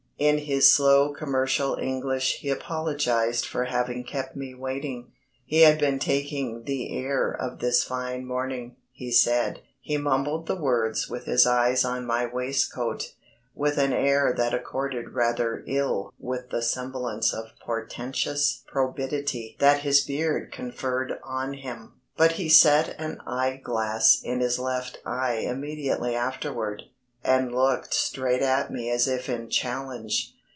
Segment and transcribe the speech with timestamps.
[0.23, 5.11] In his slow commercial English he apologised for having kept me waiting;
[5.47, 9.61] he had been taking the air of this fine morning, he said.
[9.81, 13.15] He mumbled the words with his eyes on my waistcoat,
[13.55, 20.01] with an air that accorded rather ill with the semblance of portentous probity that his
[20.01, 21.93] beard conferred on him.
[22.15, 26.83] But he set an eye glass in his left eye immediately afterward,
[27.23, 30.33] and looked straight at me as if in challenge.